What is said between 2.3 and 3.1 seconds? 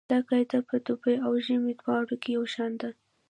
یو شان ده